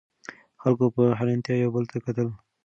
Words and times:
خلکو 0.61 0.85
په 0.95 1.03
حیرانتیا 1.19 1.55
یو 1.57 1.73
بل 1.75 1.83
ته 1.91 1.97
کتل. 2.05 2.27